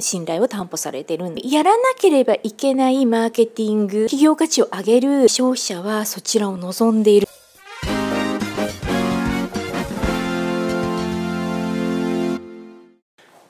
[0.00, 7.28] 信頼を担保されてるんでやらなければいけないマーケティング企業価値を上げる消費者はそちらを望んでいる。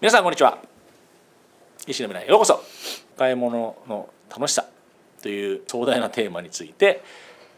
[0.01, 0.59] 皆さんこんにちは。
[1.87, 2.63] 石野未来ようこそ。
[3.19, 4.65] 買い物の楽しさ
[5.21, 7.03] という壮大なテーマについて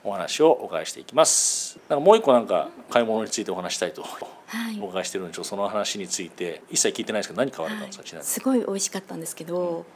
[0.05, 1.79] お話をお伺いしていきます。
[1.89, 4.81] なんかもう一個なんか買い物についてお話したいとはい。
[4.81, 7.87] お伺いしてるのでその話について一切聞いてないですけど何買われたん。
[7.87, 8.27] ですか、ちなみに。
[8.27, 9.87] すごい美味しかったんですけど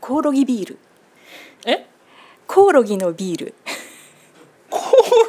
[0.00, 0.78] コオロギビール。
[1.66, 1.86] え？
[2.46, 3.54] コオロギのビール。
[4.70, 4.80] コ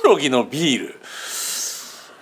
[0.06, 1.00] オロギのビール？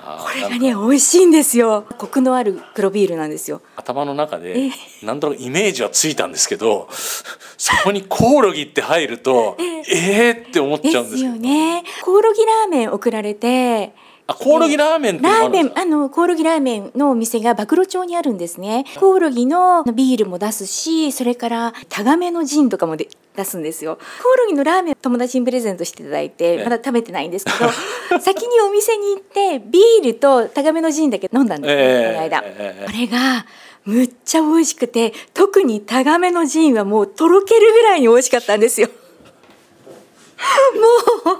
[0.03, 1.85] これがね美味しいんですよ。
[1.97, 3.61] コクのある黒ビールなんですよ。
[3.75, 4.71] 頭の中でえ
[5.05, 6.89] なんとなくイメージはついたんですけど
[7.57, 11.31] そこにコオロギって入るとえーって思っでちゃうんですよ。
[11.31, 11.83] ね。
[12.03, 13.93] コオロギラーメン送られて
[14.27, 18.85] あコオロギラーメンラーメンがあのコオロギラーメンのお店が曝露町にあるんですね。
[18.99, 23.97] コオロギのビールも出すしそれからタガメのジンとかもで出すんですよ。
[24.21, 26.63] コオロギのラーメン友達にプレゼントしていただいてええ。
[26.63, 27.57] まだ食べてないんですけど
[28.21, 32.07] 先にお店に行ってビールとタガメのジンだけ飲んだんですね、ええ。
[32.07, 33.45] この間、ええこれが
[33.85, 38.89] むっちゃ美味しくて特にタガメのジンはもうとろけるぐらいに美味しかったんですよ。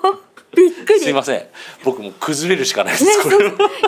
[0.04, 0.23] もう
[0.56, 1.00] びっくり。
[1.00, 1.44] すいません。
[1.84, 3.12] 僕もう崩れるしかないです、ね、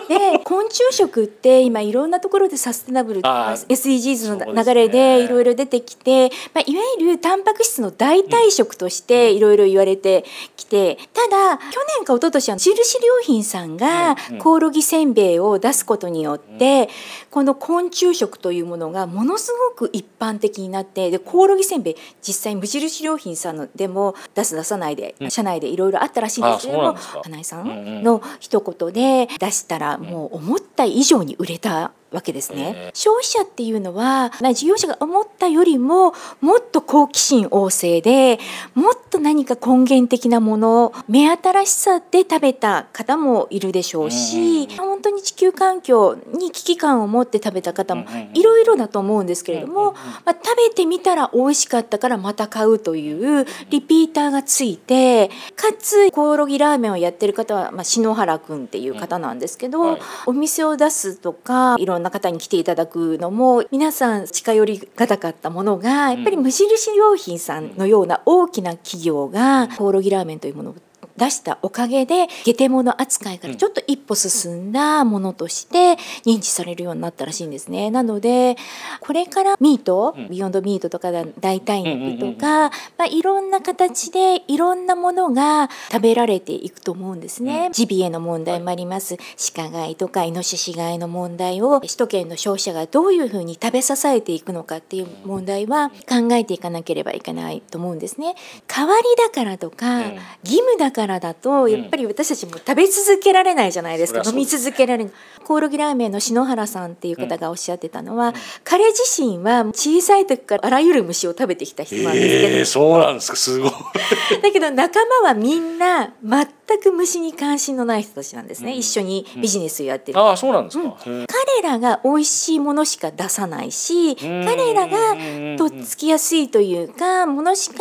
[0.08, 11.64] で昆虫食って今いろんなところでサステナブルとか SDGs の流れでいろいろ出てきて、まあ、いわゆるタンパク質の代替食としていろいろ言われてきてただ去
[11.98, 14.40] 年か一昨年は印良品さんがうんうん。
[14.40, 16.90] コオロギせんべいを出すことによって
[17.32, 25.32] この昆虫食というものがものすごく一般的になってでコオロギせんべい実際無印良品さんのでも出す出さないで、うん。
[25.32, 27.22] 社内でいろいろあったらしいんですあそうなんですか。
[27.24, 38.40] 金井さんの一言で出したらもう思った以上に売れたわけですね、ええ消費者っていうのはまあ事業者が思ったよりももっと好奇心旺盛で
[38.74, 49.94] もっと何か根源的なもの目新しさで食べた方もいるでしょうし、本当に地球環境に危機感を持って食べた方もいろいろだと思うんですけれども、
[50.26, 59.92] まあ、食べてみたら美味しかったからまた買うというリピーターがついてかつコオロギラーメンをやってる方は、まあ、篠原くんっていう方なんですけど、うん。
[59.94, 60.02] はい。
[60.28, 70.76] お店を出すとかいろんな方に来ていただくのも皆さん近寄りがたかったものがやっぱり無印良品さんのような大きな企業がコオロギラーメンというものを
[71.18, 77.92] 出したおかげで下手物扱いからちょっと一歩進んだものとして認知されるようになったらしいんですね。
[77.92, 78.58] なので
[79.00, 80.30] これからミート、うん。
[80.30, 87.68] ビヨンドミートとか代替肉とか、まあ、いろんな形でいろんなものが食べられていくと思うんですね。
[87.68, 87.72] うん。
[87.72, 89.18] ジビエの問題もあります。
[89.56, 98.36] 鹿飼いとかイノシシ飼いの問題を首都圏の消費者がどういうふうに食べ支えていくのかっていう問題は考えていかなければいけないと思うんですね。
[98.68, 100.04] 代わりだからとか、うん。
[100.44, 105.14] 義務だからだとやっぱり私たちも食べ続けられないじゃないですか、飲み続けられない。
[105.44, 108.34] コオロギラーメンの篠原さんっていう方がおっしゃってたのは、
[108.64, 113.38] 彼自身は小さい時からあらゆる虫を食べてきた人なんですけど、えー、そうなんですか。
[113.38, 113.72] すごい。
[114.42, 116.48] だけど仲間はみんな全
[116.82, 118.78] く虫に関心のない人たちなんですね、うん。
[118.78, 125.16] 一緒にビジネスをやってる、ああそうなんですか、へー彼らが美味しいものしか出さないし彼らが
[125.58, 127.78] とっつきやすいというかものしか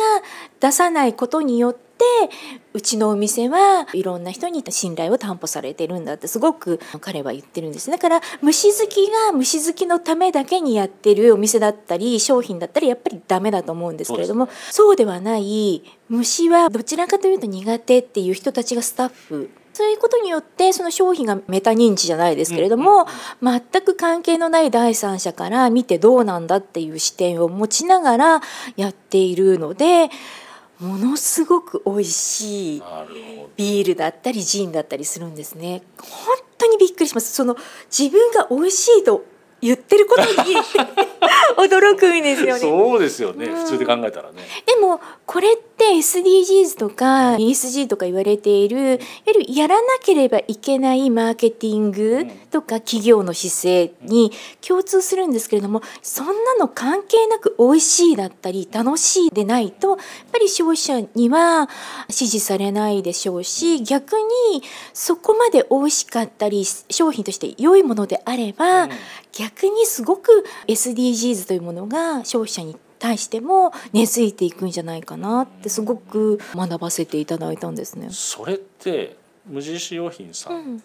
[0.59, 1.85] 出さないことによって
[2.73, 15.83] うちのお店はいろんな人に信頼を担保されてるんだってすごく彼は言ってるんですだから虫好きが虫好きのためだけにやってるお店だったり商品だったらやっぱりダメだと思うんですけれどもそうではない。
[16.07, 19.49] 虫はどちらかというと苦手っていう人たちがスタッフ。
[19.73, 23.07] そういうことによってその商品がメタ認知じゃないですけれども、
[23.43, 28.41] 全く関係のない第三者から見てどうなんだっていう視点を持ちながら
[28.77, 30.09] やっているので
[30.79, 32.83] ものすごく美味しい
[33.55, 35.81] ビールだったりジンだったりするんですね。
[35.99, 37.33] 本当にびっくりします。
[37.33, 37.55] その
[37.89, 39.25] 自分が美味しいと
[39.61, 40.55] 言ってることに
[41.57, 42.59] 驚くんですよどね。
[42.59, 44.43] そうですよね、うん普通で考えたらね。
[44.65, 54.31] でもこれって SDGs とか ESG とか言われているいわゆるやらなければいけないマーケティングとか企業の姿勢に
[54.65, 59.97] 共通するんですけれどもそんなの関係なく美味しいだったり楽しいでないとやっ
[60.31, 61.69] ぱり消費者には
[62.09, 64.63] 支持されないでしょうし逆に
[64.93, 68.89] そこまで美味しかったり商品として良いものであれば、うん。
[69.35, 78.07] 逆にすごく SDGs というものが消費者に対しても根付いていくんじゃないかなってすごく学ばせていただいたんですね。
[78.11, 79.15] それって
[79.45, 80.77] 無印良品さうん。
[80.77, 80.83] ん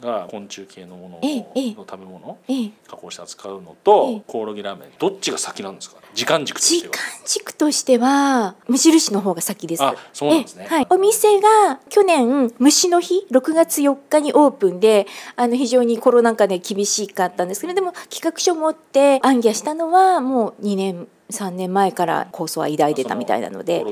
[0.00, 1.54] が昆虫系のものの
[1.88, 2.70] 食べ物ええ。
[2.86, 4.22] 加工して扱うのと、ええ。
[4.26, 9.82] コオロギラーメンどっちが先なんですか時間軸として時間は軸としては無印の方が先です。
[9.82, 10.66] あそうなんですね。
[10.70, 23.84] えはい、お店が去年虫の日6月4日にオープンであの非常にコロナ禍で厳しかったんですけれども企画書を持って暗記したのはもう2年3年前から構想は抱いてたみたいなので。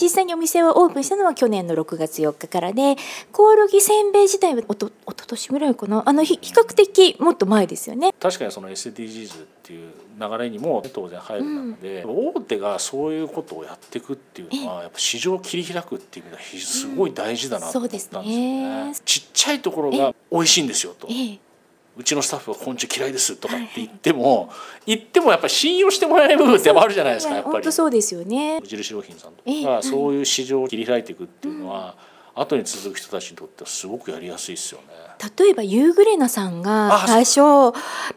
[0.00, 2.96] 実際にお店はオープンしたのは去年の6月4日からで
[3.32, 6.02] コオロギせんべい自体はおとおととしぐらいかな。
[6.06, 8.12] あのひ比較的もっと前ですよね。
[8.20, 18.94] 確かにその SDGs っていう流れにも当然入る中で、大手がそういうことをやっていくっていうのはやっぱ市場を切り開くっていう意味ではひすごい大事だなと思ったんですよね。
[19.04, 21.08] ちっちゃいところが美味しいんですよと。
[21.10, 21.43] ええ
[21.96, 24.50] うちのスタッフは昆虫嫌いですとかって言っても、
[24.84, 27.52] 言ってもやっぱり信用してもらえない部分ってやっぱあるじゃないですか やっぱり。
[27.54, 28.60] 本当そうですよね。
[28.60, 28.66] 無。
[28.66, 31.94] 印良品さんとええかそういう市場を切り開いていくっていうのは、
[32.34, 34.86] 後に続く人たちにとってはすごくやりやすいですよね。
[35.38, 37.40] 例えばユーグレナさんがあ最初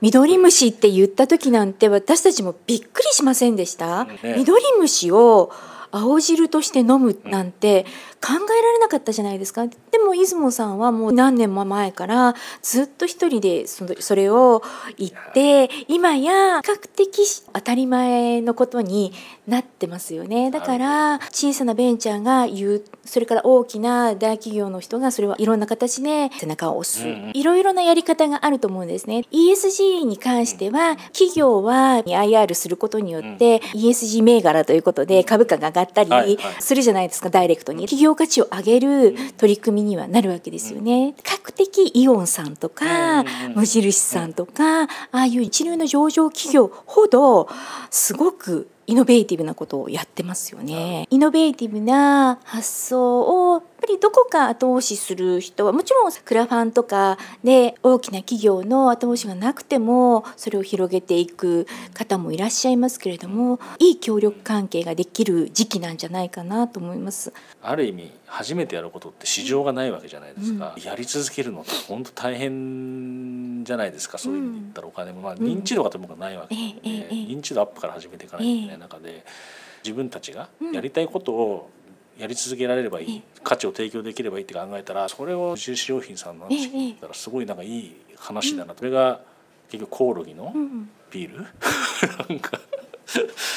[0.01, 4.07] ミドリムシって言った時なんて私たちもびっくりしませんでした、うん。
[4.07, 5.51] ねミドリムシを
[5.91, 7.85] 青汁として飲むなんて
[8.21, 9.67] 考えられなかったじゃないですか。
[9.67, 14.63] でも出雲さんはもう何年も前からずっと一人でそのそれを
[14.97, 19.13] 言って今や比較的当たり前のことに
[19.47, 20.51] なってますよね。
[20.51, 29.25] だから小さなベンチャーが言うそれから大きな大企業の人がそれはいろんな形で背中を押す、いろいろなやり方があると思うんですね。
[29.31, 37.83] ESG に関しては企業は IR することによって ESG 銘柄ということで株価が上がったりするじゃないですかダイレクトに。
[37.85, 41.13] 企業価値を上げる取り組みにはなるわけですよね。
[41.17, 43.23] 比較的イオンさんとか
[43.55, 47.47] 無印さんとかああいう一流の上場企業ほど
[47.89, 51.07] すごくイノベーティブなことをやってますよね。
[51.09, 67.33] イノベーティブな発想をりどこか後押しする人はもちろんクラファンとかで大きな企業の後押しがなくてもそれを広げていく方もいらっしゃいますけれどもいい協力関係ができる時期なんじゃないかなと思います。
[67.61, 74.17] ある意味初めてやることって市場がないわけじゃないですか、やり続けるのって本当大変じゃないですか。
[74.17, 79.23] そういう意味で言ったらお金も、まあ、認知度がともかくないわけで、ええええ認知度アップから始めていかないといけない中で、
[79.83, 81.69] 自分たちがやりたいことを
[82.19, 89.21] やり続けられればいい、価値を提供できればいいって考えたらそれを無印良品さんの話聞いたらすごいなんかいい話だなと、それが
[89.69, 91.45] 結局コオロギのうんビール、
[92.29, 92.59] なんか。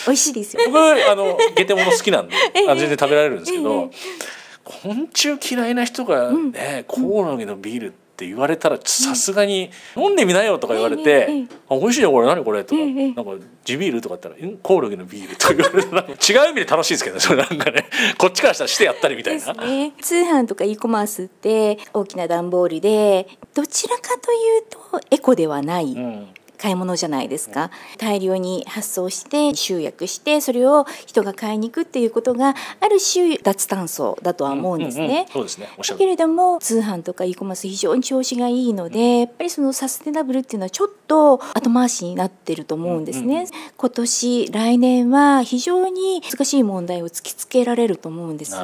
[0.07, 0.63] 美味しいですよ。
[0.67, 4.41] 僕あのゲテモノ好きなんで、 全然食べられるんですけど、ええ。
[4.65, 12.27] 昆虫嫌いな人がね、コオロギのビールって言われたらさすがに飲んでみなよとか言われて「ええええあ美味しいよこれ。
[12.27, 12.45] 何？
[12.45, 13.33] これ」とか、ええなんか
[13.65, 17.89] 地ビールとか言ったらん「コオロギのビール」とか言われたら違う意味で楽しいですけどね それなんかね。
[18.19, 19.53] こっちからしたらしてやったりみたいな。
[19.55, 25.93] ね、通販とか e コマースって大きな段ボールでどちらかというとエコではない。
[25.93, 26.27] うん
[26.61, 27.71] 買い物じゃないですか。
[27.99, 35.27] 大量に発送して集約してそれを人が買いに行くっていうことがある種脱炭素だとは思うんですね。
[35.35, 43.47] だけるれども通販とか e コマース非常に調子がいいのでやっぱりそのサステナブルっていうのはちょっと後回しになってると思うんですね。
[43.77, 48.55] 今年来年は非常に難しい問題を突きつけられると思うんです。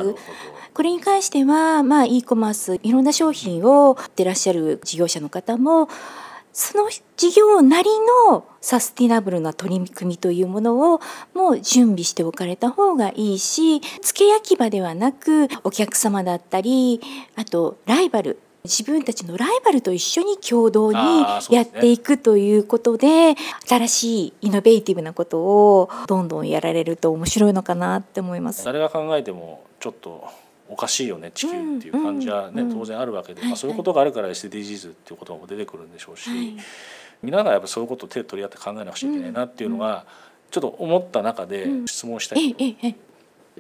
[0.75, 5.89] これに関しては、まあ、e コマースいろんな商品を売ってらっしゃる事業者の方も
[6.59, 6.89] その
[7.19, 7.91] 事業なり
[8.31, 11.01] のサスティナブルな取り組みというものを
[11.35, 17.03] もう準備しておかれた方がいいし付け焼き場ではなくお客様だったり
[17.37, 20.99] あとライバル自分たちのライバルと一緒に共同に
[21.51, 23.35] やっていくということで
[23.69, 28.65] 新しいイノベーティブなことをどんどんやられると面白いのかなって思います。
[28.65, 30.25] 誰が考えてもちょっと
[30.69, 32.79] おかしいよね地球っていう感じはね、うんうん。
[32.79, 36.57] 当然あるわけで、はいまあ、そういうことがあるから SDGs っていう言葉も出てくるんでしょうし、はい。
[37.23, 40.07] 皆がやっぱそういうことを手を取り合って考えなくちゃいけないなっていうのが
[40.51, 41.87] ちょっと思った中でうん。
[41.87, 42.95] 質問したえいえええ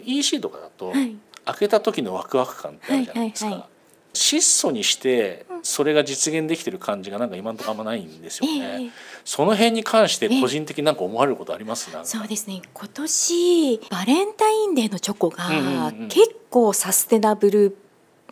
[0.04, 1.16] EC とかだとはい。
[1.46, 3.68] 開けた時のワクワク感ってあるじゃないですか。
[4.12, 8.84] 質素にしてそれが実現できてる感じがなんか今のところあんまないんですよえね。
[8.86, 8.90] え
[9.24, 11.90] その辺に関して個人的になんか思われることあります？
[12.04, 12.62] そうですね。
[12.72, 15.44] 今年バレンタインデーのチョコが
[16.08, 17.76] 結構サステナブル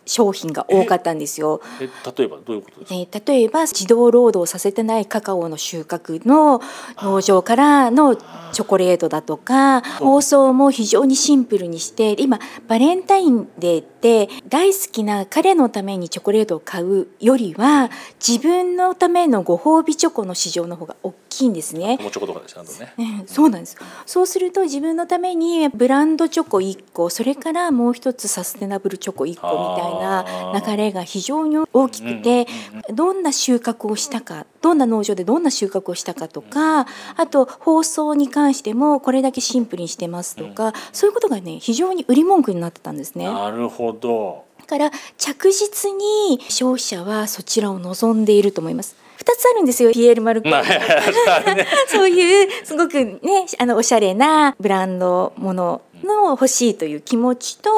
[0.07, 1.61] 商品が多かったんですよ。
[1.81, 6.61] え例えばどういうことですか、えー例えば児童労働させてないカカオの収穫の
[6.97, 17.89] 農場からのチョコレートだとか包装も非常にシンプルにして今バレンタインデーってって大好きな彼のためにチョコレートを買うよりは
[18.25, 21.97] 自分のためのご褒美チョコの市場の方が大きいんですね。
[21.99, 22.93] もチョコとかですね。
[22.97, 23.77] ねそうなんです。
[24.05, 32.45] そうすると自分のためにブランドチョコ1個それからもう一つサステナブルチョコ1個みたいな流れが非常に大きくて
[32.93, 43.25] どんな収穫をしたかどんな農場でどんな収穫をしたかとかあと包装に関してもこれだけシンプルにしてますとかそういうことがね非常に売り文句になってたんですね。
[43.25, 48.95] なるほどだから着実に消費者はそちらを望んでいると思います。
[49.19, 50.49] 2つあるんですよピエール・マルコ
[51.87, 57.69] そういうすごくねあのおしゃれなブランドものの欲しいという気持ちと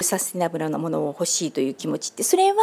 [0.00, 2.56] サステナブルなものを欲しいという気持ちってそれは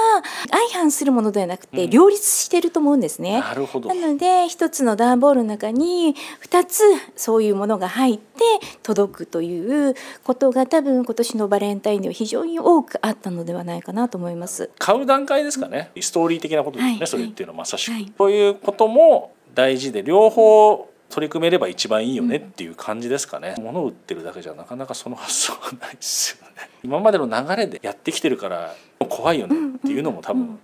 [0.49, 3.35] 相反するものではなくて両立してると思うんですね。
[3.35, 3.89] うん、なるほど。
[3.89, 6.83] なので一つの段ボールの中に2つ
[7.15, 8.43] そういうものが入って
[8.83, 14.69] 届くということが多分今年のバレンタインでは非常に多くあったのではないかなと思います。
[14.79, 26.69] 買う段階ですかね、ストーリー的なことですね、はい、それっていうのはまさしく、はい、そういうことも大事で両方取り組めれば一番いいよねっていう感じですかね、うん、物を売ってるだけじゃなかなかその発想がないですよね。
[26.83, 28.73] 今までの流れでやってきてるから
[29.09, 30.59] 怖いよねっていうのも多分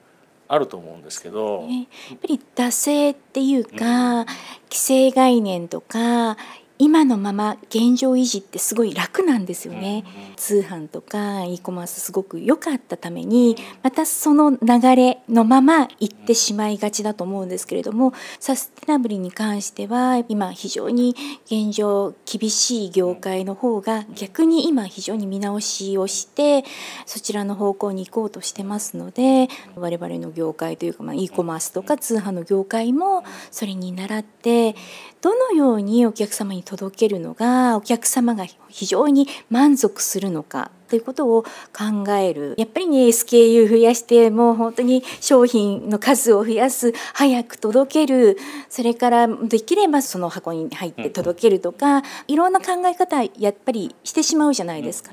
[0.48, 1.82] あると思うんですけど、や
[2.16, 4.26] っぱり惰性っていうか、
[4.72, 6.38] 既成概念とか
[6.78, 10.04] 今のまま現状維持ってすごい楽なんですよね、
[10.36, 21.16] 通販とか e コマースすごく良かったためにまたその流れのまま行ってしまいがちだと思うんですけれどもサステナブルに関しては今非常に
[21.46, 26.66] 現状厳しい業界の方が逆に今非常に見直しをして
[27.06, 34.76] そちらの方向に行こうとしてますので我々の業界というか、まあ、e コマースとか通販の業界もそれに倣って
[35.22, 42.56] どのようにお客様に届けるのがお客様が非常に満足するのかということを考える。
[42.58, 48.38] やっぱりね SKU 増やしてもう本当に商品の数を増やす早く届ける。
[48.70, 55.12] それからできればその箱に入って届けるとか、いろんな考え方やっぱりしてしまうじゃないですか。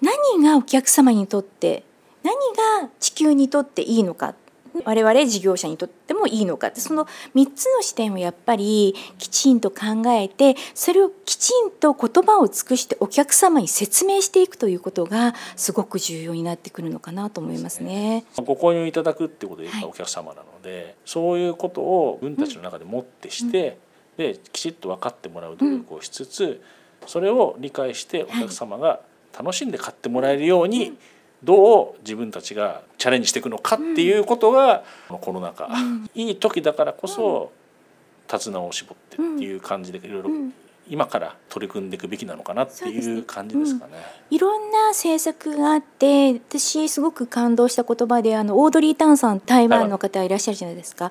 [0.00, 1.84] 何がお客様にとって
[2.24, 2.34] 何
[2.82, 4.34] が地球にとっていいのか
[4.84, 18.24] 我々事業者にとってもいいのかってその3つの視点をやっぱりきちんと考えてそれをきちんと言葉を尽くしてお客様に説明していくということがすごく重要になってくるのかなと思いますね。
[18.36, 23.78] ご購入いただくってことでお客様なので、はい、そういうことを自分たちの中でもってして、
[24.18, 26.62] うん、できちっと分かってもらう努力をしつつ、
[27.02, 29.00] うん、それを理解してお客様が
[29.36, 30.92] 楽しんで買ってもらえるように、はい
[31.44, 37.52] どう自分たちがチャレンジしていくのかっていうことが、うん、コロナ禍、うん、いい時だからこそ
[38.28, 40.30] 手綱を絞ってっていう感じでいろいろ
[40.88, 43.92] 今から取り組んでいくべきなのかなっていう感じですかね。
[43.92, 43.98] ね
[44.30, 51.10] うん、いろんな政策があって私すごく感動した言葉であのオードリー・タンさん台湾の方いらっしゃるじゃないですか。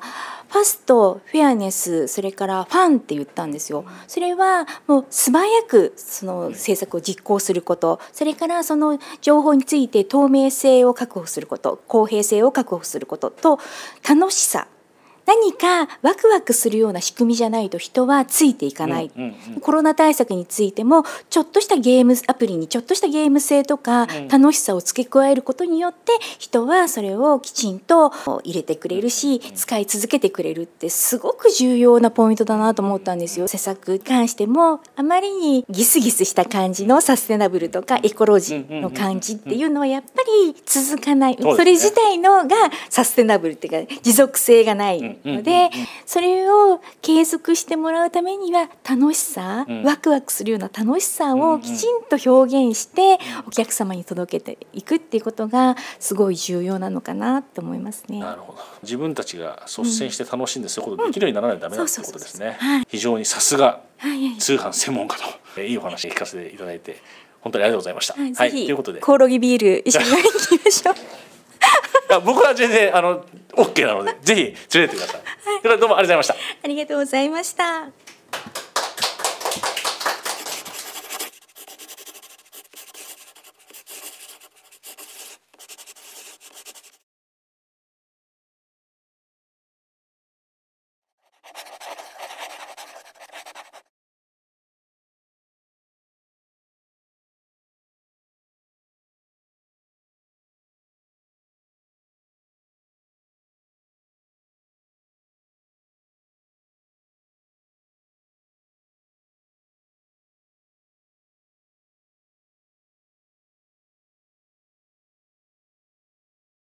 [0.50, 3.86] ファストフェアネスそれからファンって言ったんですよ。
[4.08, 13.60] それはもう素早くその政策を実行することそれからその情報について透明性を確保すること公平性を確保することと
[14.08, 14.68] 楽しさ
[15.26, 19.12] 何かワクワクするような仕組みじゃないと人はついていかない、
[19.62, 28.10] コロナ対策についてもちょっとしたゲームアプリにちょっとしたゲーム性とか楽しさを付け加えることによって人はそれをきちんと
[28.44, 33.48] 入れてくれるし使い続けてくれるってすごく重要なポイントだなと思ったんですよ。
[33.48, 40.08] 施策に関してもあまりにギスギスした感じのサステナブルとかエコロジーの感じっていうのはやっぱ
[40.46, 42.56] り続かない、それ自体のが
[42.90, 45.21] サステナブルっていうか持続性がない。
[45.26, 45.70] ので、
[46.06, 58.20] それを継続してもらうためには楽しさ、ワクワクするような楽しさをきちんと表現してお客様に届けていくっていうことがすごい重要なのかなと思いますね。
[58.20, 58.60] なるほど。
[58.84, 62.58] 自分たちが率先して楽しんでそういうことできるようにならないとダメだってことですね。
[62.88, 63.82] 非常にさすが
[64.40, 65.18] 通販専門家
[65.56, 67.02] といいお話聞かせていただいて
[67.42, 68.14] 本当にありがとうございました。
[68.14, 69.00] はい、はい、ということで。
[69.00, 70.96] コオロギビール一緒に飲みに行きましょう。
[72.20, 75.22] 僕は全然あの OK なのでぜひ連れてってください。
[75.68, 76.36] はい、どうもありがとうございました。
[76.64, 78.11] ありがとうございました。